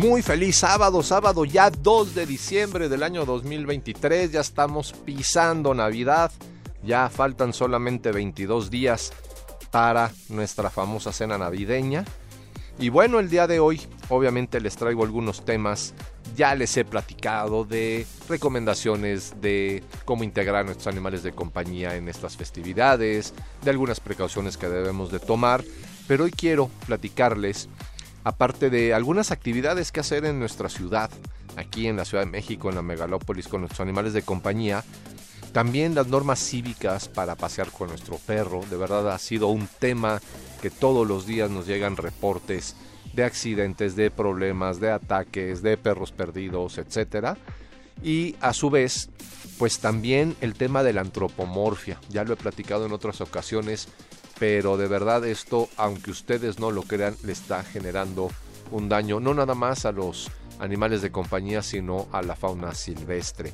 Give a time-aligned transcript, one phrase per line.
[0.00, 6.32] Muy feliz sábado, sábado ya 2 de diciembre del año 2023, ya estamos pisando Navidad,
[6.82, 9.12] ya faltan solamente 22 días
[9.70, 12.06] para nuestra famosa cena navideña.
[12.78, 15.92] Y bueno, el día de hoy obviamente les traigo algunos temas,
[16.34, 22.08] ya les he platicado de recomendaciones de cómo integrar a nuestros animales de compañía en
[22.08, 25.62] estas festividades, de algunas precauciones que debemos de tomar,
[26.08, 27.68] pero hoy quiero platicarles
[28.24, 31.10] aparte de algunas actividades que hacer en nuestra ciudad,
[31.56, 34.84] aquí en la Ciudad de México, en la megalópolis, con nuestros animales de compañía,
[35.52, 38.62] también las normas cívicas para pasear con nuestro perro.
[38.70, 40.20] De verdad ha sido un tema
[40.62, 42.76] que todos los días nos llegan reportes
[43.12, 47.36] de accidentes, de problemas, de ataques, de perros perdidos, etc.
[48.02, 49.10] Y a su vez,
[49.58, 51.98] pues también el tema de la antropomorfia.
[52.10, 53.88] Ya lo he platicado en otras ocasiones
[54.40, 58.30] pero de verdad esto, aunque ustedes no lo crean, le está generando
[58.70, 63.52] un daño no nada más a los animales de compañía, sino a la fauna silvestre.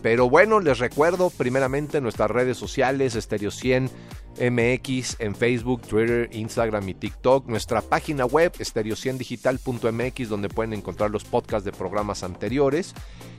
[0.00, 3.90] Pero bueno, les recuerdo primeramente nuestras redes sociales, Stereo 100
[4.38, 11.24] MX en Facebook, Twitter, Instagram y TikTok, nuestra página web stereo100digital.mx donde pueden encontrar los
[11.24, 12.94] podcasts de programas anteriores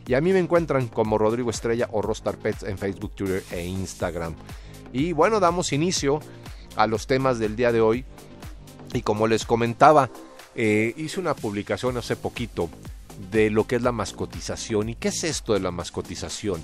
[0.06, 3.66] y a mí me encuentran como Rodrigo Estrella o Rostar Pets en Facebook, Twitter e
[3.66, 4.36] Instagram.
[4.92, 6.20] Y bueno, damos inicio
[6.80, 8.06] a los temas del día de hoy.
[8.94, 10.10] Y como les comentaba,
[10.56, 12.70] eh, hice una publicación hace poquito
[13.32, 14.88] de lo que es la mascotización.
[14.88, 16.64] ¿Y qué es esto de la mascotización?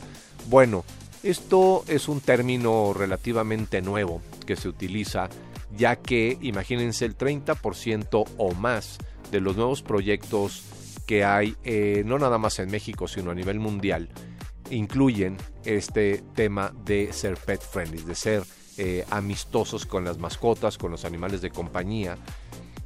[0.50, 0.86] Bueno,
[1.22, 5.28] esto es un término relativamente nuevo que se utiliza,
[5.76, 8.98] ya que imagínense el 30% o más
[9.32, 10.64] de los nuevos proyectos
[11.06, 14.08] que hay, eh, no nada más en México, sino a nivel mundial,
[14.70, 18.44] incluyen este tema de ser pet friendly, de ser
[18.78, 22.18] eh, amistosos con las mascotas, con los animales de compañía.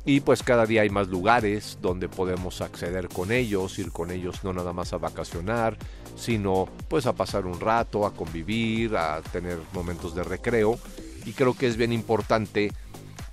[0.05, 4.43] Y pues cada día hay más lugares donde podemos acceder con ellos, ir con ellos
[4.43, 5.77] no nada más a vacacionar,
[6.15, 10.79] sino pues a pasar un rato, a convivir, a tener momentos de recreo.
[11.25, 12.71] Y creo que es bien importante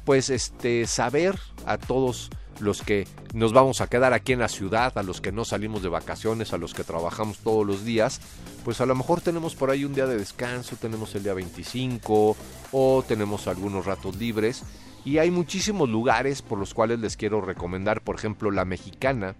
[0.05, 2.31] pues este saber a todos
[2.61, 5.83] los que nos vamos a quedar aquí en la ciudad, a los que no salimos
[5.83, 8.21] de vacaciones, a los que trabajamos todos los días,
[8.65, 12.37] pues a lo mejor tenemos por ahí un día de descanso, tenemos el día 25
[12.73, 14.63] o tenemos algunos ratos libres.
[15.05, 19.37] Y hay muchísimos lugares por los cuales les quiero recomendar, por ejemplo, la mexicana.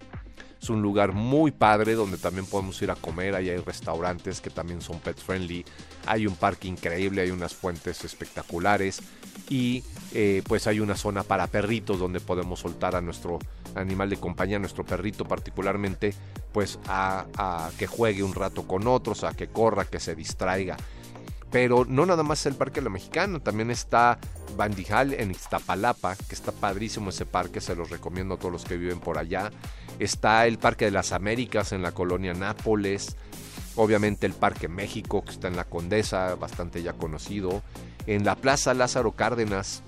[0.63, 4.49] Es un lugar muy padre donde también podemos ir a comer, ahí hay restaurantes que
[4.49, 5.65] también son pet friendly,
[6.07, 9.03] hay un parque increíble, hay unas fuentes espectaculares
[9.49, 13.39] y eh, pues hay una zona para perritos donde podemos soltar a nuestro
[13.75, 16.15] animal de compañía, a nuestro perrito particularmente,
[16.53, 17.27] pues a,
[17.79, 20.77] que juegue un rato con otros, a que corra, que se distraiga.
[21.51, 24.19] Pero no nada más el Parque de la Mexicana, también está
[24.57, 28.77] Bandijal en Iztapalapa, que está padrísimo ese parque, se los recomiendo a todos los que
[28.77, 29.51] viven por allá.
[29.99, 33.17] Está el Parque de las Américas en la colonia Nápoles.
[33.77, 37.63] Obviamente el Parque México, que está en la Condesa, bastante ya conocido.
[38.07, 39.83] En la Plaza Lázaro Cárdenas,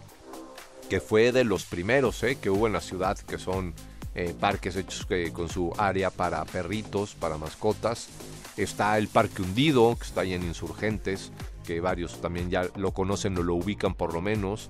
[0.89, 3.75] que fue de los primeros eh, que hubo en la ciudad, que son
[4.15, 8.09] eh, parques hechos eh, con su área para perritos, para mascotas.
[8.57, 11.31] Está el Parque Hundido, que está ahí en Insurgentes,
[11.65, 14.69] que varios también ya lo conocen o lo ubican por lo menos.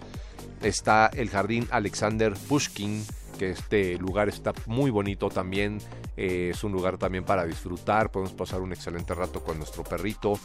[0.61, 3.07] Está el Jardín Alexander Pushkin,
[3.39, 5.79] que este lugar está muy bonito también.
[6.17, 10.39] es un lugar también para disfrutar, podemos pasar un excelente rato con nuestro perrito.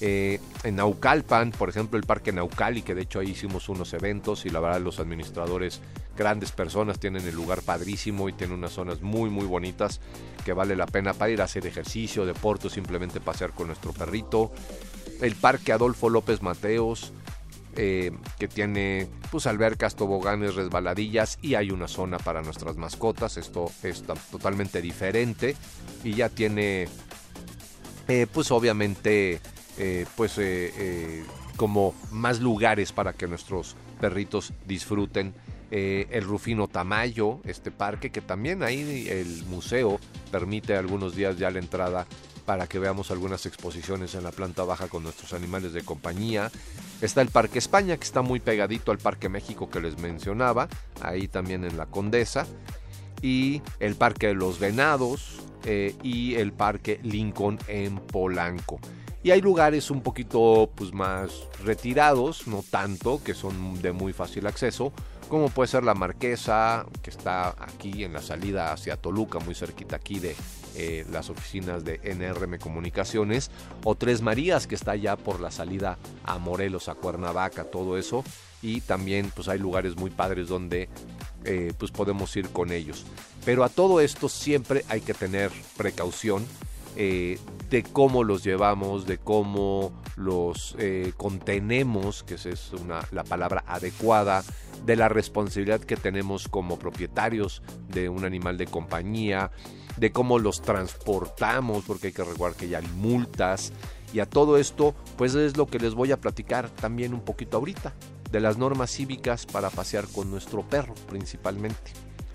[0.00, 4.46] Eh, en Naucalpan, por ejemplo, el Parque Naucali, que de hecho ahí hicimos unos eventos
[4.46, 5.80] y la verdad los administradores,
[6.16, 10.00] grandes personas, tienen el lugar padrísimo y tienen unas zonas muy muy bonitas
[10.44, 14.52] que vale la pena para ir a hacer ejercicio, deporte simplemente pasear con nuestro perrito.
[15.20, 17.12] El Parque Adolfo López Mateos,
[17.74, 23.36] eh, que tiene pues albercas, toboganes, resbaladillas y hay una zona para nuestras mascotas.
[23.36, 25.56] Esto está totalmente diferente
[26.04, 26.88] y ya tiene
[28.06, 29.40] eh, pues obviamente
[29.78, 31.24] eh, pues eh, eh,
[31.56, 35.34] como más lugares para que nuestros perritos disfruten.
[35.70, 40.00] el Rufino Tamayo, este parque, que también ahí el museo
[40.32, 42.06] permite algunos días ya la entrada
[42.46, 46.50] para que veamos algunas exposiciones en la planta baja con nuestros animales de compañía.
[47.02, 50.68] Está el Parque España, que está muy pegadito al Parque México que les mencionaba,
[51.02, 52.46] ahí también en la Condesa.
[53.20, 55.40] y el Parque de los Venados
[56.02, 58.80] y el Parque Lincoln en Polanco.
[59.22, 61.30] Y hay lugares un poquito pues, más
[61.64, 64.92] retirados, no tanto, que son de muy fácil acceso,
[65.28, 69.96] como puede ser la Marquesa, que está aquí en la salida hacia Toluca, muy cerquita
[69.96, 70.34] aquí de
[70.74, 73.50] eh, las oficinas de NRM Comunicaciones,
[73.84, 78.24] o Tres Marías, que está allá por la salida a Morelos, a Cuernavaca, todo eso.
[78.62, 80.88] Y también pues hay lugares muy padres donde
[81.44, 83.04] eh, pues podemos ir con ellos.
[83.44, 86.46] Pero a todo esto siempre hay que tener precaución
[86.96, 87.38] eh,
[87.70, 93.64] de cómo los llevamos, de cómo los eh, contenemos, que esa es una, la palabra
[93.66, 94.42] adecuada,
[94.84, 99.50] de la responsabilidad que tenemos como propietarios de un animal de compañía,
[99.96, 103.72] de cómo los transportamos, porque hay que recordar que ya hay multas,
[104.12, 107.58] y a todo esto, pues es lo que les voy a platicar también un poquito
[107.58, 107.92] ahorita,
[108.30, 111.92] de las normas cívicas para pasear con nuestro perro principalmente.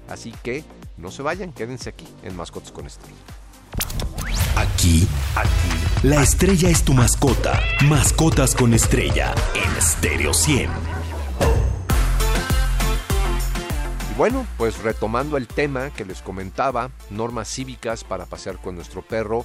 [0.07, 0.63] Así que
[0.97, 3.15] no se vayan, quédense aquí en Mascotas con Estrella.
[4.55, 7.59] Aquí, aquí, la estrella es tu mascota.
[7.85, 10.69] Mascotas con estrella en Stereo 100.
[14.11, 19.01] Y bueno, pues retomando el tema que les comentaba, normas cívicas para pasear con nuestro
[19.01, 19.43] perro.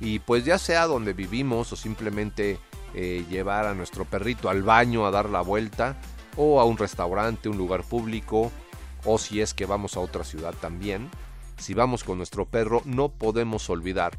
[0.00, 2.58] Y pues ya sea donde vivimos o simplemente
[2.94, 5.96] eh, llevar a nuestro perrito al baño a dar la vuelta
[6.34, 8.50] o a un restaurante, un lugar público
[9.04, 11.10] o si es que vamos a otra ciudad también.
[11.58, 14.18] Si vamos con nuestro perro no podemos olvidar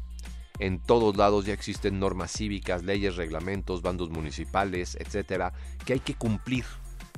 [0.58, 5.52] en todos lados ya existen normas cívicas, leyes, reglamentos, bandos municipales, etcétera,
[5.84, 6.64] que hay que cumplir.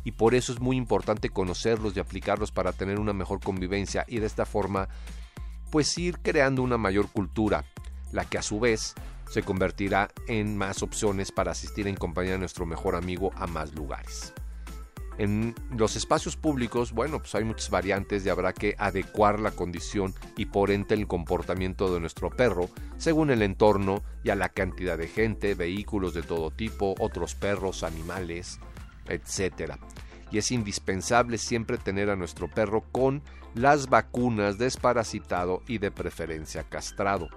[0.04, 4.18] Y por eso es muy importante conocerlos y aplicarlos para tener una mejor convivencia y
[4.18, 4.88] de esta forma,
[5.70, 7.64] pues ir creando una mayor cultura,
[8.12, 8.94] la que a su vez
[9.30, 13.74] se convertirá en más opciones para asistir en compañía de nuestro mejor amigo a más
[13.74, 14.32] lugares.
[15.20, 20.14] En los espacios públicos, bueno, pues hay muchas variantes y habrá que adecuar la condición
[20.34, 24.96] y por ende el comportamiento de nuestro perro según el entorno y a la cantidad
[24.96, 28.60] de gente, vehículos de todo tipo, otros perros, animales,
[29.10, 29.74] etc.
[30.30, 33.22] Y es indispensable siempre tener a nuestro perro con
[33.54, 37.28] las vacunas desparasitado y de preferencia castrado.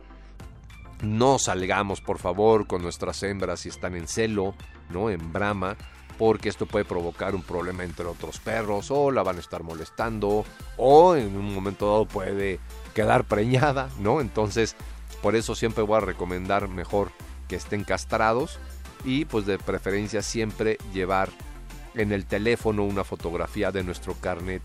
[1.02, 4.56] No salgamos, por favor, con nuestras hembras si están en celo,
[4.90, 5.76] no en brama,
[6.18, 10.46] porque esto puede provocar un problema entre otros perros o la van a estar molestando
[10.78, 12.60] o en un momento dado puede
[12.94, 14.22] quedar preñada, ¿no?
[14.22, 14.76] Entonces,
[15.22, 17.12] por eso siempre voy a recomendar mejor
[17.48, 18.60] que estén castrados
[19.04, 21.30] y pues de preferencia siempre llevar
[21.96, 24.62] en el teléfono una fotografía de nuestro carnet,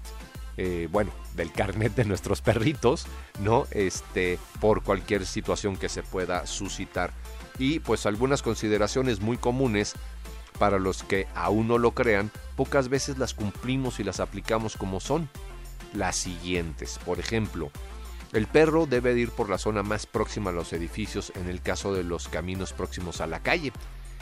[0.56, 3.06] eh, bueno, del carnet de nuestros perritos,
[3.40, 3.66] ¿no?
[3.70, 7.12] Este, por cualquier situación que se pueda suscitar.
[7.58, 9.94] Y pues algunas consideraciones muy comunes
[10.58, 15.00] para los que aún no lo crean, pocas veces las cumplimos y las aplicamos como
[15.00, 15.28] son.
[15.94, 17.70] Las siguientes, por ejemplo,
[18.32, 21.94] el perro debe ir por la zona más próxima a los edificios en el caso
[21.94, 23.72] de los caminos próximos a la calle,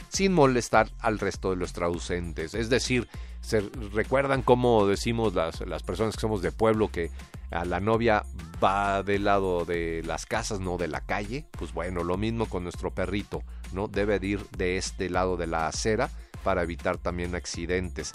[0.09, 2.53] sin molestar al resto de los traducentes.
[2.53, 3.09] Es decir,
[3.41, 3.61] se
[3.93, 7.11] recuerdan cómo decimos las, las personas que somos de pueblo que
[7.51, 8.23] a la novia
[8.63, 11.45] va del lado de las casas, no de la calle.
[11.51, 13.43] Pues bueno, lo mismo con nuestro perrito,
[13.73, 13.87] ¿no?
[13.87, 16.09] Debe ir de este lado de la acera
[16.47, 18.13] para evitar también accidentes.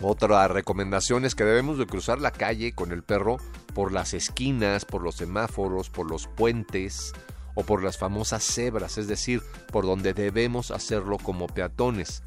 [0.00, 3.36] Otra recomendación es que debemos de cruzar la calle con el perro
[3.74, 7.12] por las esquinas, por los semáforos, por los puentes
[7.54, 12.24] o por las famosas cebras, es decir, por donde debemos hacerlo como peatones.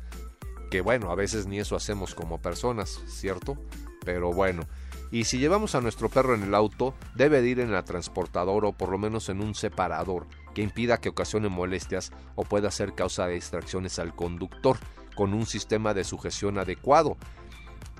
[0.71, 3.57] Que bueno, a veces ni eso hacemos como personas, ¿cierto?
[4.05, 4.65] Pero bueno,
[5.11, 8.69] y si llevamos a nuestro perro en el auto, debe de ir en la transportadora
[8.69, 10.25] o por lo menos en un separador
[10.55, 14.77] que impida que ocasione molestias o pueda ser causa de distracciones al conductor
[15.13, 17.17] con un sistema de sujeción adecuado.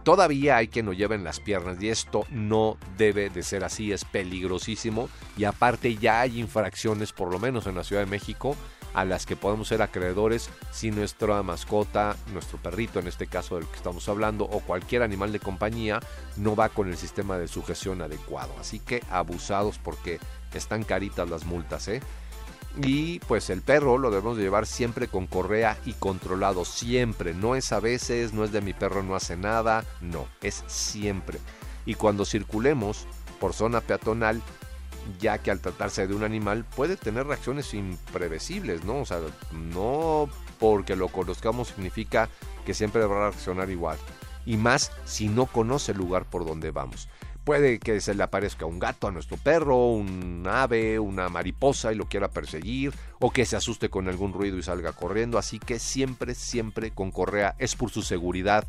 [0.03, 3.91] Todavía hay quien lo lleva en las piernas y esto no debe de ser así,
[3.91, 8.55] es peligrosísimo y aparte ya hay infracciones, por lo menos en la Ciudad de México,
[8.93, 13.67] a las que podemos ser acreedores si nuestra mascota, nuestro perrito en este caso del
[13.67, 15.99] que estamos hablando, o cualquier animal de compañía
[16.37, 18.53] no va con el sistema de sujeción adecuado.
[18.59, 20.19] Así que abusados porque
[20.57, 22.01] están caritas las multas, ¿eh?
[22.83, 27.33] Y pues el perro lo debemos llevar siempre con correa y controlado, siempre.
[27.33, 31.39] No es a veces, no es de mi perro no hace nada, no, es siempre.
[31.85, 33.07] Y cuando circulemos
[33.39, 34.41] por zona peatonal,
[35.19, 39.01] ya que al tratarse de un animal puede tener reacciones imprevisibles, ¿no?
[39.01, 39.19] O sea,
[39.51, 40.29] no
[40.59, 42.29] porque lo conozcamos significa
[42.65, 43.97] que siempre va a reaccionar igual.
[44.45, 47.07] Y más si no conoce el lugar por donde vamos.
[47.45, 51.95] Puede que se le aparezca un gato a nuestro perro, un ave, una mariposa y
[51.95, 55.37] lo quiera perseguir, o que se asuste con algún ruido y salga corriendo.
[55.37, 58.67] Así que siempre, siempre con correa es por su seguridad.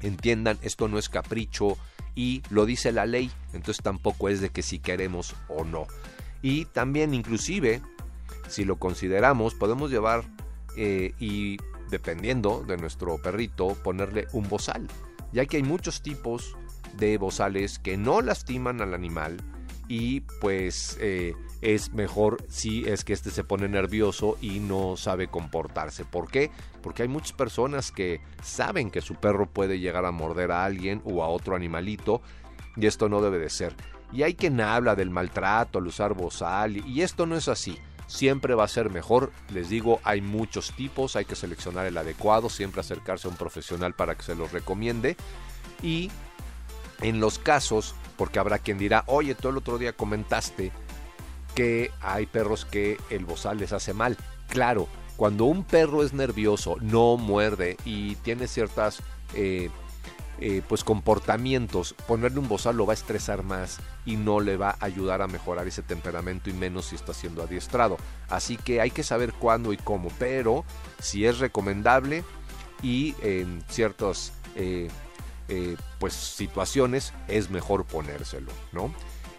[0.00, 1.76] Entiendan, esto no es capricho
[2.14, 5.86] y lo dice la ley, entonces tampoco es de que si queremos o no.
[6.40, 7.82] Y también inclusive,
[8.48, 10.24] si lo consideramos, podemos llevar
[10.76, 11.56] eh, y
[11.90, 14.88] dependiendo de nuestro perrito, ponerle un bozal,
[15.32, 16.56] ya que hay muchos tipos
[16.94, 19.38] de bozales que no lastiman al animal
[19.88, 25.28] y pues eh, es mejor si es que este se pone nervioso y no sabe
[25.28, 26.06] comportarse.
[26.06, 26.50] ¿Por qué?
[26.82, 31.02] Porque hay muchas personas que saben que su perro puede llegar a morder a alguien
[31.04, 32.22] o a otro animalito
[32.76, 33.74] y esto no debe de ser.
[34.12, 37.78] Y hay quien habla del maltrato al usar bozal y esto no es así.
[38.06, 42.50] Siempre va a ser mejor, les digo, hay muchos tipos, hay que seleccionar el adecuado,
[42.50, 45.16] siempre acercarse a un profesional para que se los recomiende.
[45.82, 46.10] Y
[47.02, 50.72] en los casos, porque habrá quien dirá, oye, tú el otro día comentaste
[51.54, 54.16] que hay perros que el bozal les hace mal.
[54.48, 59.02] Claro, cuando un perro es nervioso, no muerde y tiene ciertas
[59.34, 59.70] eh,
[60.44, 64.70] eh, pues comportamientos, ponerle un bozal lo va a estresar más y no le va
[64.70, 67.96] a ayudar a mejorar ese temperamento y menos si está siendo adiestrado.
[68.28, 70.64] Así que hay que saber cuándo y cómo, pero
[70.98, 72.24] si es recomendable
[72.82, 74.88] y en ciertas eh,
[75.98, 78.92] pues situaciones es mejor ponérselo, ¿no?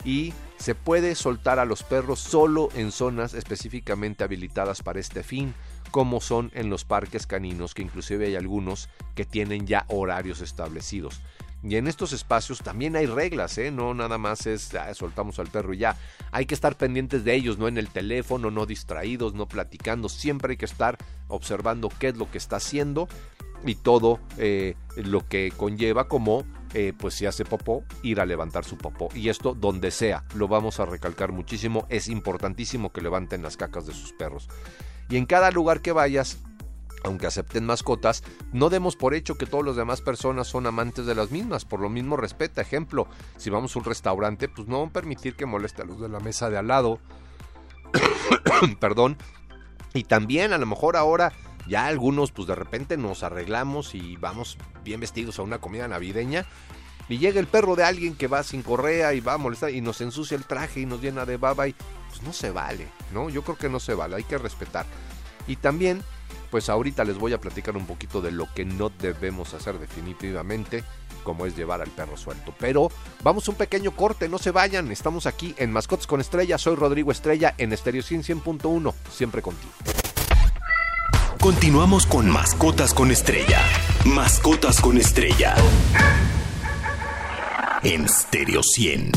[0.05, 5.53] y se puede soltar a los perros solo en zonas específicamente habilitadas para este fin,
[5.91, 11.21] como son en los parques caninos, que inclusive hay algunos que tienen ya horarios establecidos.
[11.65, 13.71] Y en estos espacios también hay reglas, ¿eh?
[13.71, 15.95] No nada más es soltamos al perro y ya.
[16.31, 20.09] Hay que estar pendientes de ellos, no en el teléfono, no distraídos, no platicando.
[20.09, 20.97] Siempre hay que estar
[21.29, 23.07] observando qué es lo que está haciendo
[23.65, 26.43] y todo eh, lo que conlleva como
[26.75, 29.09] eh, pues si hace popó, ir a levantar su popó.
[29.13, 33.85] Y esto donde sea, lo vamos a recalcar muchísimo, es importantísimo que levanten las cacas
[33.85, 34.49] de sus perros.
[35.07, 36.39] Y en cada lugar que vayas,
[37.03, 41.13] aunque acepten mascotas, no demos por hecho que todas las demás personas son amantes de
[41.13, 41.63] las mismas.
[41.63, 42.61] Por lo mismo, respeta.
[42.61, 46.19] Ejemplo, si vamos a un restaurante, pues no permitir que moleste a los de la
[46.21, 46.99] mesa de al lado.
[48.79, 49.17] Perdón.
[49.93, 51.33] Y también, a lo mejor ahora,
[51.67, 56.45] ya algunos, pues de repente nos arreglamos y vamos bien vestidos a una comida navideña.
[57.09, 59.81] Y llega el perro de alguien que va sin correa y va a molestar y
[59.81, 61.75] nos ensucia el traje y nos llena de baba y
[62.09, 63.29] pues no se vale, ¿no?
[63.29, 64.85] Yo creo que no se vale, hay que respetar.
[65.47, 66.01] Y también,
[66.49, 70.83] pues ahorita les voy a platicar un poquito de lo que no debemos hacer definitivamente,
[71.23, 72.53] como es llevar al perro suelto.
[72.57, 72.89] Pero
[73.21, 76.75] vamos a un pequeño corte, no se vayan, estamos aquí en Mascotas con Estrella, soy
[76.75, 79.71] Rodrigo Estrella en Estéreo 100.1, siempre contigo.
[81.39, 83.59] Continuamos con Mascotas con Estrella.
[84.05, 85.55] Mascotas con Estrella.
[87.83, 89.11] En Stereo 100.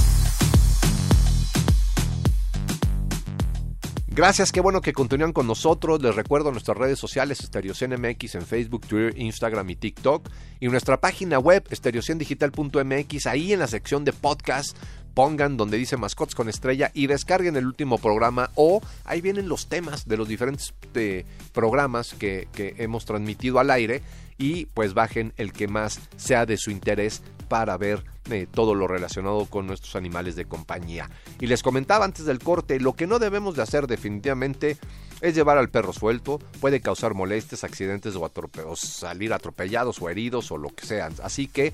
[4.08, 6.00] Gracias, qué bueno que continúan con nosotros.
[6.00, 10.30] Les recuerdo nuestras redes sociales, Stereo MX en Facebook, Twitter, Instagram y TikTok.
[10.58, 14.76] Y nuestra página web, estereociendigital.mx, ahí en la sección de podcast
[15.16, 19.66] pongan donde dice mascots con estrella y descarguen el último programa o ahí vienen los
[19.66, 22.46] temas de los diferentes eh, programas que,
[22.76, 24.02] hemos transmitido al aire
[24.36, 28.86] y pues bajen el que más sea de su interés para ver eh, todo lo
[28.88, 31.08] relacionado con nuestros animales de compañía.
[31.40, 34.76] Y les comentaba antes del corte, lo que no debemos de hacer definitivamente
[35.22, 38.30] es llevar al perro suelto, puede causar molestias, accidentes o,
[38.66, 41.14] o salir atropellados o heridos o lo que sean.
[41.22, 41.72] Así que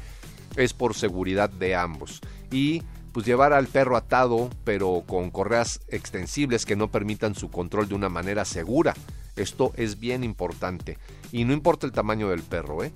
[0.54, 2.20] es por seguridad de ambos.
[2.52, 2.82] Y
[3.12, 7.94] pues llevar al perro atado, pero con correas extensibles que no permitan su control de
[7.94, 8.94] una manera segura.
[9.36, 10.98] Esto es bien importante.
[11.30, 12.92] Y no importa el tamaño del perro, ¿eh?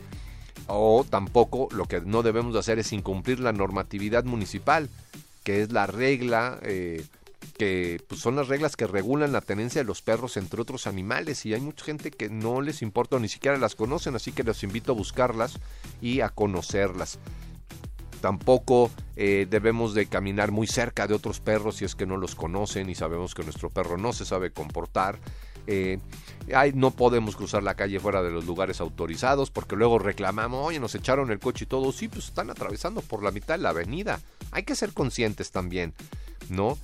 [0.69, 4.89] O tampoco lo que no debemos de hacer es incumplir la normatividad municipal,
[5.45, 7.05] que es la regla, eh,
[7.57, 11.47] que pues, son las reglas que regulan la tenencia de los perros entre otros animales.
[11.47, 14.43] Y hay mucha gente que no les importa o ni siquiera las conocen, así que
[14.43, 15.59] los invito a buscarlas
[16.01, 17.19] y a conocerlas.
[18.27, 22.35] Tampoco eh, debemos de caminar muy cerca de otros perros si es que no los
[22.35, 25.21] conocen y sabemos que nuestro perro no se sabe comportar.
[25.69, 26.01] Eh,
[26.75, 30.97] no podemos cruzar la calle fuera de los lugares autorizados porque luego reclamamos, oye, nos
[30.97, 31.93] echaron el coche y todo.
[31.93, 34.19] Sí, pues están atravesando por la mitad de la avenida.
[34.51, 35.95] Hay que ser conscientes también,
[36.49, 36.77] ¿no?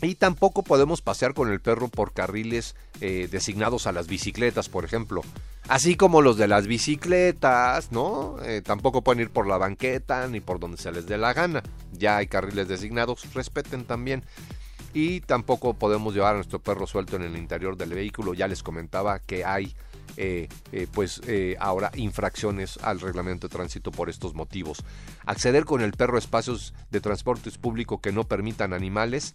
[0.00, 4.86] Y tampoco podemos pasear con el perro por carriles eh, designados a las bicicletas, por
[4.86, 5.20] ejemplo.
[5.68, 8.36] Así como los de las bicicletas, ¿no?
[8.42, 11.62] Eh, tampoco pueden ir por la banqueta ni por donde se les dé la gana.
[11.92, 14.24] Ya hay carriles designados, respeten también.
[14.92, 18.34] Y tampoco podemos llevar a nuestro perro suelto en el interior del vehículo.
[18.34, 19.74] Ya les comentaba que hay
[20.16, 20.48] eh,
[20.92, 21.20] pues
[21.58, 24.84] ahora infracciones al reglamento de tránsito por estos motivos.
[25.26, 29.34] Acceder con el perro a espacios de transportes público que no permitan animales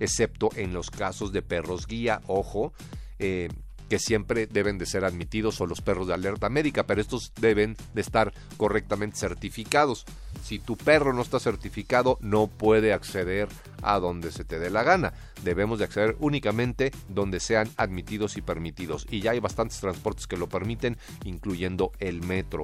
[0.00, 2.72] excepto en los casos de perros guía, ojo,
[3.18, 3.48] eh,
[3.88, 7.76] que siempre deben de ser admitidos o los perros de alerta médica, pero estos deben
[7.94, 10.04] de estar correctamente certificados.
[10.42, 13.48] Si tu perro no está certificado, no puede acceder
[13.82, 15.12] a donde se te dé la gana.
[15.42, 19.06] Debemos de acceder únicamente donde sean admitidos y permitidos.
[19.10, 22.62] Y ya hay bastantes transportes que lo permiten, incluyendo el metro.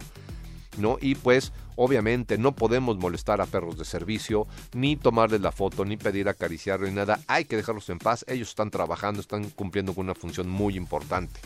[0.77, 0.99] ¿No?
[1.01, 5.97] Y pues obviamente no podemos molestar a perros de servicio, ni tomarles la foto, ni
[5.97, 7.21] pedir acariciarlo, ni nada.
[7.29, 8.25] Hay que dejarlos en paz.
[8.29, 11.41] Ellos están trabajando, están cumpliendo con una función muy importante,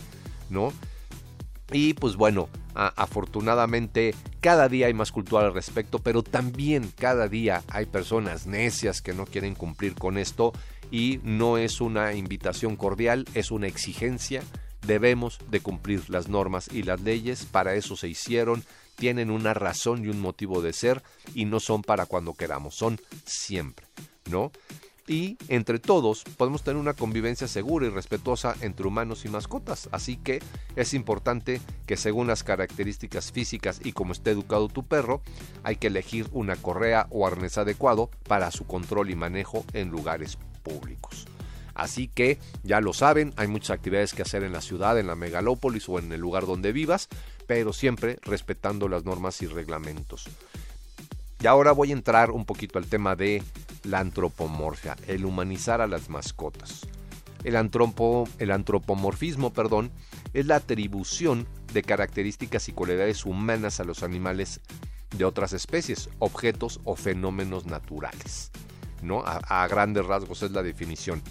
[0.49, 0.73] ¿no?
[1.71, 7.63] Y pues bueno, afortunadamente cada día hay más cultura al respecto, pero también cada día
[7.69, 10.55] hay personas necias que no quieren cumplir con esto
[10.91, 14.43] y no es una invitación cordial, es una exigencia.
[14.87, 18.65] Debemos de cumplir las normas y las leyes, para eso se hicieron,
[18.99, 21.03] tienen una razón y un motivo de ser
[21.35, 23.87] y no son para cuando queramos, son siempre,
[24.31, 24.53] ¿no?
[25.09, 29.89] y entre todos podemos tener una convivencia segura y respetuosa entre humanos y mascotas.
[29.91, 30.41] Así que
[30.77, 35.23] es importante que según las características físicas y como esté educado tu perro,
[35.63, 40.39] hay que elegir una correa o arnés adecuado para su control y manejo en lugares
[40.63, 41.27] públicos.
[41.75, 45.15] Así que ya lo saben, hay muchas actividades que hacer en la ciudad, en la
[45.15, 47.09] megalópolis o en el lugar donde vivas,
[47.49, 50.29] pero siempre respetando las normas y reglamentos.
[51.41, 53.43] Y ahora voy a entrar un poquito al tema de
[53.85, 56.87] la antropomorfia, el humanizar a las mascotas.
[57.45, 59.91] El, antropo, el antropomorfismo perdón,
[60.35, 64.61] es la atribución de características y cualidades humanas a los animales
[65.17, 68.51] de otras especies, objetos o fenómenos naturales.
[69.01, 69.23] ¿no?
[69.25, 71.23] a grandes rasgos es la definición.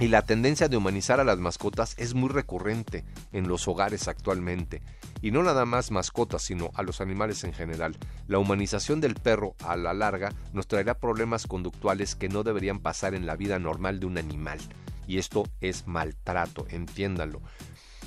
[0.00, 4.82] Y la tendencia de humanizar a las mascotas es muy recurrente en los hogares actualmente.
[5.24, 7.96] Y no nada más mascotas, sino a los animales en general.
[8.28, 13.14] La humanización del perro a la larga nos traerá problemas conductuales que no deberían pasar
[13.14, 14.58] en la vida normal de un animal.
[15.06, 17.40] Y esto es maltrato, entiéndanlo.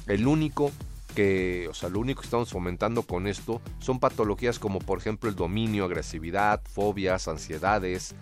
[0.05, 0.71] El único
[1.15, 5.27] que, o sea, lo único que estamos fomentando con esto son patologías como por ejemplo
[5.27, 8.13] el dominio, agresividad, fobias, ansiedades,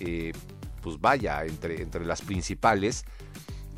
[0.00, 0.32] eh,
[0.80, 3.04] pues vaya, entre, entre las principales,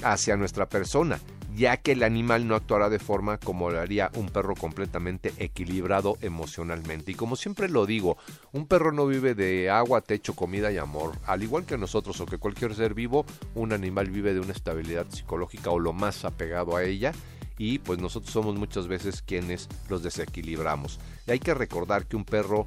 [0.02, 1.20] hacia nuestra persona,
[1.54, 6.18] ya que el animal no actuará de forma como lo haría un perro completamente equilibrado
[6.20, 7.12] emocionalmente.
[7.12, 8.16] Y como siempre lo digo,
[8.52, 11.12] un perro no vive de agua, techo, comida y amor.
[11.26, 15.06] Al igual que nosotros o que cualquier ser vivo, un animal vive de una estabilidad
[15.10, 17.12] psicológica o lo más apegado a ella.
[17.56, 20.98] Y pues nosotros somos muchas veces quienes los desequilibramos.
[21.26, 22.66] Y hay que recordar que un perro,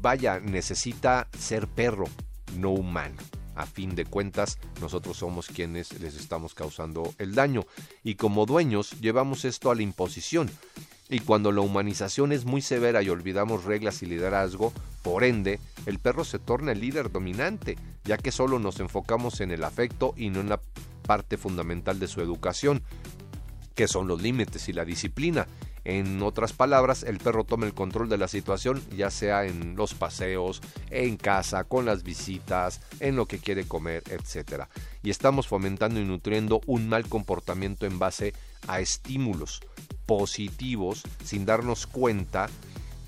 [0.00, 2.04] vaya, necesita ser perro,
[2.56, 3.16] no humano.
[3.54, 7.64] A fin de cuentas, nosotros somos quienes les estamos causando el daño
[8.02, 10.50] y como dueños llevamos esto a la imposición.
[11.08, 15.98] Y cuando la humanización es muy severa y olvidamos reglas y liderazgo, por ende, el
[15.98, 20.30] perro se torna el líder dominante, ya que solo nos enfocamos en el afecto y
[20.30, 20.60] no en la
[21.06, 22.82] parte fundamental de su educación,
[23.74, 25.46] que son los límites y la disciplina.
[25.84, 29.94] En otras palabras, el perro toma el control de la situación, ya sea en los
[29.94, 34.64] paseos, en casa, con las visitas, en lo que quiere comer, etc.
[35.02, 38.32] Y estamos fomentando y nutriendo un mal comportamiento en base
[38.66, 39.60] a estímulos
[40.06, 42.48] positivos sin darnos cuenta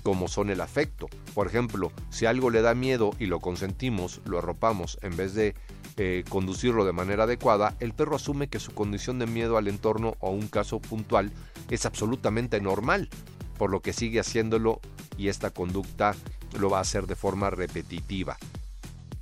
[0.03, 1.07] como son el afecto.
[1.33, 5.53] Por ejemplo, si algo le da miedo y lo consentimos, lo arropamos en vez de
[5.97, 10.15] eh, conducirlo de manera adecuada, el perro asume que su condición de miedo al entorno
[10.19, 11.31] o un caso puntual
[11.71, 13.09] es absolutamente normal,
[13.57, 14.79] por lo que sigue haciéndolo
[15.17, 16.15] y esta conducta
[16.59, 18.37] lo va a hacer de forma repetitiva.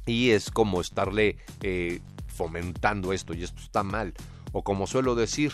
[0.06, 4.14] Y es como estarle eh, fomentando esto y esto está mal.
[4.52, 5.54] O como suelo decir,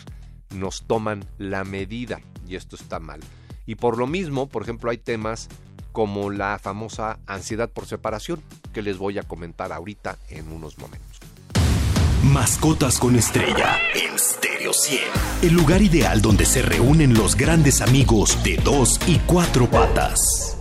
[0.49, 3.21] nos toman la medida y esto está mal.
[3.65, 5.47] Y por lo mismo, por ejemplo, hay temas
[5.91, 8.41] como la famosa ansiedad por separación
[8.73, 11.11] que les voy a comentar ahorita en unos momentos.
[12.23, 14.99] Mascotas con estrella en Stereo 100.
[15.41, 20.55] El lugar ideal donde se reúnen los grandes amigos de dos y cuatro patas.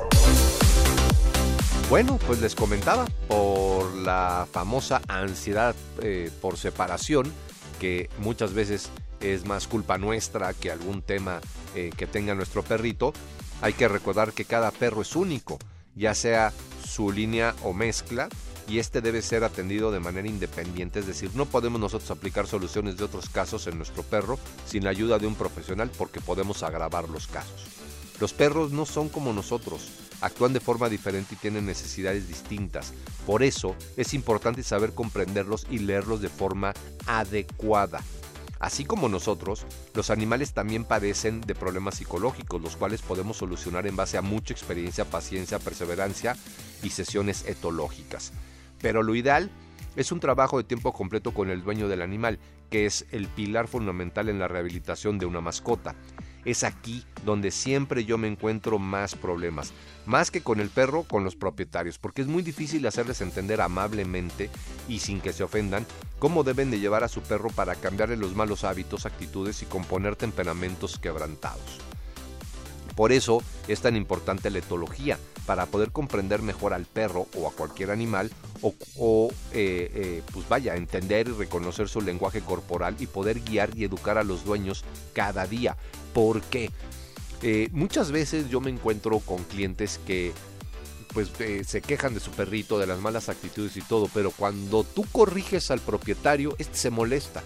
[1.91, 7.31] Bueno, pues les comentaba por la famosa ansiedad eh, por separación,
[7.79, 11.43] que muchas veces es más culpa nuestra que algún tema
[11.75, 13.13] eh, que tenga nuestro perrito.
[13.61, 15.59] Hay que recordar que cada perro es único,
[15.95, 18.31] ya sea su línea o mezcla,
[18.71, 22.97] y este debe ser atendido de manera independiente, es decir, no podemos nosotros aplicar soluciones
[22.97, 27.09] de otros casos en nuestro perro sin la ayuda de un profesional porque podemos agravar
[27.09, 27.67] los casos.
[28.21, 29.89] Los perros no son como nosotros,
[30.21, 32.93] actúan de forma diferente y tienen necesidades distintas.
[33.27, 36.73] Por eso es importante saber comprenderlos y leerlos de forma
[37.07, 38.01] adecuada.
[38.61, 43.97] Así como nosotros, los animales también padecen de problemas psicológicos, los cuales podemos solucionar en
[43.97, 46.37] base a mucha experiencia, paciencia, perseverancia
[46.85, 48.33] y sesiones etológicas.
[48.81, 49.51] Pero lo ideal
[49.97, 52.39] es un trabajo de tiempo completo con el dueño del animal,
[52.71, 55.95] que es el pilar fundamental en la rehabilitación de una mascota.
[56.47, 59.75] es aquí donde siempre yo me encuentro más problemas.
[60.07, 64.49] Más que con el perro, con los propietarios, porque es muy difícil hacerles entender amablemente
[64.89, 65.85] y sin que se ofendan
[66.19, 70.17] cómo deben de llevar a su perro para cambiarle los malos hábitos, actitudes y componer
[70.17, 71.90] temperamentos quebrantados.
[73.01, 77.51] Por eso es tan importante la etología, para poder comprender mejor al perro o a
[77.51, 83.41] cualquier animal o, eh, eh, pues vaya, entender y reconocer su lenguaje corporal y poder
[83.41, 84.85] guiar y educar a los dueños
[85.15, 85.79] cada día.
[86.13, 86.71] ¿Por qué?
[87.41, 90.35] Eh, muchas veces yo me encuentro con clientes que
[91.15, 91.31] pues
[91.67, 95.71] se quejan de su perrito, de las malas actitudes y todo, pero cuando tú corriges
[95.71, 97.43] al propietario, este se molesta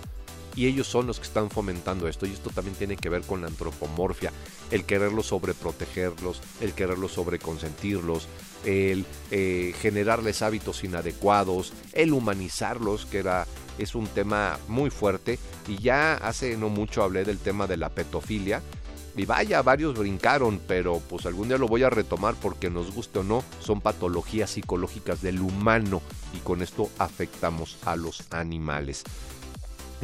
[0.56, 3.42] y ellos son los que están fomentando esto y esto también tiene que ver con
[3.42, 4.32] la antropomorfia,
[4.70, 8.28] el quererlos sobreprotegerlos, el quererlos sobreconsentirlos,
[8.64, 13.46] el eh, generarles hábitos inadecuados, el humanizarlos, que era
[13.78, 17.88] es un tema muy fuerte y ya hace no mucho hablé del tema de la
[17.88, 18.62] petofilia
[19.16, 23.20] y vaya, varios brincaron, pero pues algún día lo voy a retomar porque nos guste
[23.20, 26.02] o no, son patologías psicológicas del humano
[26.34, 29.04] y con esto afectamos a los animales.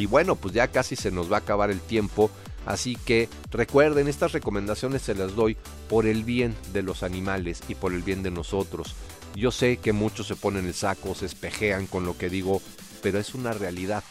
[0.01, 2.31] Y bueno, pues ya casi se nos va a acabar el tiempo.
[2.65, 5.59] Así que recuerden, estas recomendaciones se las doy
[5.91, 8.95] por el bien de los animales y por el bien de nosotros.
[9.35, 12.63] Yo sé que muchos se ponen el saco, se espejean con lo que digo,
[13.03, 14.03] pero es una realidad.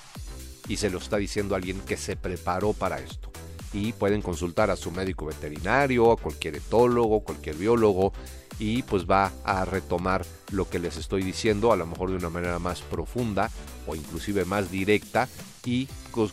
[0.68, 3.32] Y se lo está diciendo alguien que se preparó para esto.
[3.74, 8.14] Y pueden consultar a su médico veterinario, a cualquier etólogo, cualquier biólogo,
[8.60, 12.30] y pues va a retomar lo que les estoy diciendo, a lo mejor de una
[12.30, 13.50] manera más profunda
[13.88, 15.28] o inclusive más directa
[15.66, 15.88] y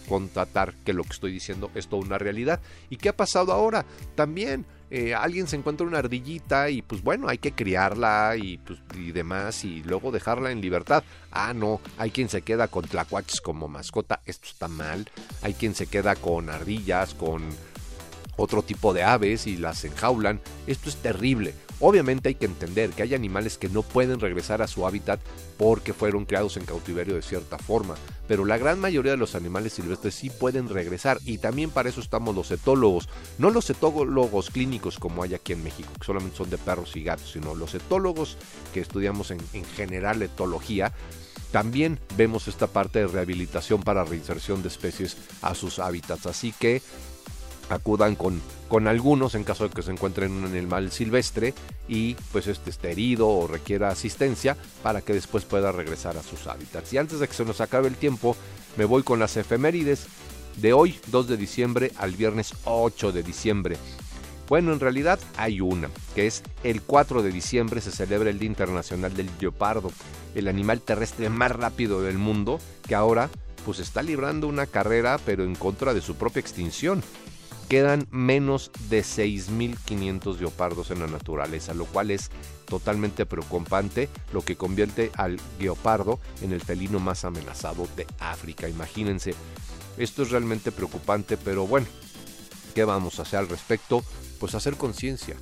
[0.08, 2.60] constatar que lo que estoy diciendo es toda una realidad.
[2.90, 3.84] ¿Y qué ha pasado ahora?
[4.14, 8.78] También eh, alguien se encuentra una ardillita y pues bueno, hay que criarla y, pues,
[8.96, 11.02] y demás y luego dejarla en libertad.
[11.32, 15.10] Ah, no, hay quien se queda con tlacuaches como mascota, esto está mal.
[15.42, 17.42] Hay quien se queda con ardillas, con
[18.36, 20.40] otro tipo de aves y las enjaulan.
[20.66, 21.54] Esto es terrible.
[21.78, 25.20] Obviamente hay que entender que hay animales que no pueden regresar a su hábitat
[25.58, 27.96] porque fueron creados en cautiverio de cierta forma,
[28.26, 32.00] pero la gran mayoría de los animales silvestres sí pueden regresar y también para eso
[32.00, 36.48] estamos los etólogos, no los etólogos clínicos como hay aquí en México, que solamente son
[36.48, 38.38] de perros y gatos, sino los etólogos
[38.72, 40.94] que estudiamos en, en general etología,
[41.52, 46.82] también vemos esta parte de rehabilitación para reinserción de especies a sus hábitats, así que
[47.68, 51.54] acudan con, con algunos en caso de que se encuentren un animal silvestre
[51.88, 56.46] y pues este esté herido o requiera asistencia para que después pueda regresar a sus
[56.46, 56.92] hábitats.
[56.92, 58.36] Y antes de que se nos acabe el tiempo,
[58.76, 60.06] me voy con las efemérides
[60.56, 63.76] de hoy, 2 de diciembre, al viernes 8 de diciembre.
[64.48, 68.46] Bueno, en realidad hay una, que es el 4 de diciembre se celebra el Día
[68.46, 69.90] Internacional del Leopardo,
[70.36, 73.28] el animal terrestre más rápido del mundo, que ahora
[73.64, 77.02] pues está librando una carrera pero en contra de su propia extinción
[77.68, 82.30] quedan menos de 6.500 leopardos en la naturaleza, lo cual es
[82.66, 88.68] totalmente preocupante, lo que convierte al guepardo en el felino más amenazado de África.
[88.68, 89.34] Imagínense,
[89.98, 91.86] esto es realmente preocupante, pero bueno,
[92.74, 94.04] ¿qué vamos a hacer al respecto?
[94.38, 95.36] Pues hacer conciencia,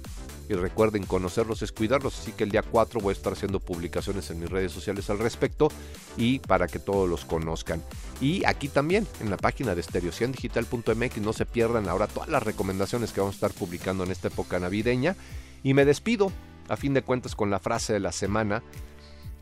[0.49, 2.19] y recuerden, conocerlos es cuidarlos.
[2.19, 5.19] Así que el día 4 voy a estar haciendo publicaciones en mis redes sociales al
[5.19, 5.69] respecto
[6.17, 7.83] y para que todos los conozcan.
[8.21, 13.13] Y aquí también, en la página de estereociandigital.mx, no se pierdan ahora todas las recomendaciones
[13.13, 15.17] que vamos a estar publicando en esta época navideña.
[15.63, 16.31] Y me despido,
[16.69, 18.63] a fin de cuentas, con la frase de la semana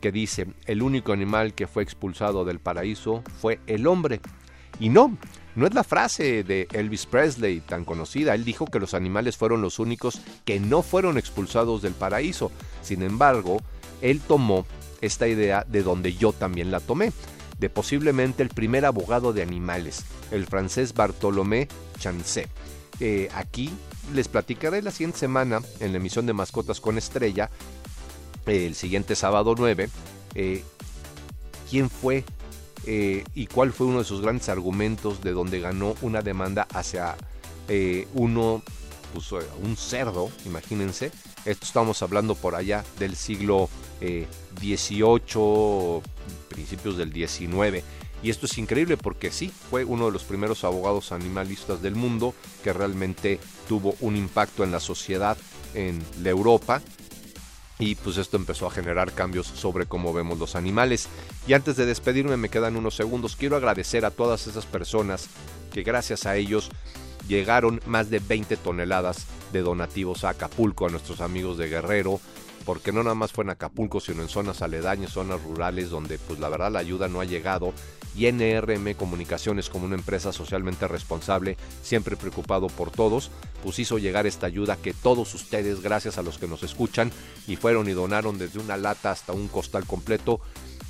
[0.03, 4.19] que dice, el único animal que fue expulsado del paraíso fue el hombre.
[4.79, 5.17] Y no,
[5.55, 8.33] no es la frase de Elvis Presley tan conocida.
[8.33, 12.51] Él dijo que los animales fueron los únicos que no fueron expulsados del paraíso.
[12.81, 13.61] Sin embargo,
[14.01, 14.65] él tomó
[15.01, 17.11] esta idea de donde yo también la tomé,
[17.59, 21.67] de posiblemente el primer abogado de animales, el francés Bartolomé
[21.99, 22.49] Chancet.
[22.99, 23.69] Eh, aquí
[24.13, 27.49] les platicaré la siguiente semana en la emisión de Mascotas con Estrella,
[28.45, 29.89] el siguiente sábado 9,
[30.35, 30.63] eh,
[31.69, 32.23] quién fue
[32.85, 37.15] eh, y cuál fue uno de sus grandes argumentos de donde ganó una demanda hacia
[37.67, 38.61] eh, uno,
[39.13, 41.11] pues, eh, un cerdo, imagínense.
[41.45, 43.69] Esto estamos hablando por allá del siglo
[44.59, 46.01] XVIII,
[46.49, 47.83] principios del XIX.
[48.21, 52.33] Y esto es increíble porque sí, fue uno de los primeros abogados animalistas del mundo
[52.63, 55.37] que realmente tuvo un impacto en la sociedad
[55.73, 56.81] en la Europa
[57.83, 61.09] y pues esto empezó a generar cambios sobre cómo vemos los animales.
[61.47, 65.27] Y antes de despedirme me quedan unos segundos, quiero agradecer a todas esas personas
[65.73, 66.71] que gracias a ellos
[67.27, 72.21] llegaron más de 20 toneladas de donativos a Acapulco, a nuestros amigos de Guerrero.
[72.65, 76.39] porque no nada más fue en Acapulco, sino en zonas aledañas, zonas rurales, donde pues
[76.39, 77.73] la verdad la ayuda no ha llegado.
[78.15, 83.31] Y NRM Comunicaciones, como una empresa socialmente responsable, siempre preocupado por todos,
[83.63, 87.11] pues hizo llegar esta ayuda que todos ustedes, gracias a los que nos escuchan,
[87.47, 90.41] y fueron y donaron desde una lata hasta un costal completo,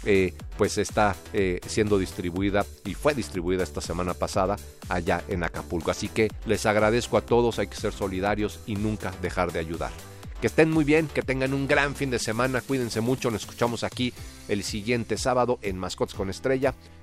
[0.06, 4.58] eh, pues está eh, siendo distribuida y fue distribuida esta semana pasada
[4.90, 5.92] allá en Acapulco.
[5.92, 9.92] Así que les agradezco a todos, hay que ser solidarios y nunca dejar de ayudar.
[10.42, 13.86] Que estén muy bien, que tengan un gran fin de semana, cuídense mucho, nos escuchamos
[13.86, 14.14] aquí
[14.50, 16.74] el siguiente sábado en Mascots con Estrella.